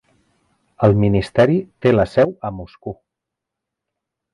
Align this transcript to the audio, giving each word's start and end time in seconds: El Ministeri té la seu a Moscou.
El 0.87 0.97
Ministeri 1.03 1.59
té 1.87 1.95
la 1.95 2.09
seu 2.17 2.37
a 2.51 2.55
Moscou. 2.59 3.01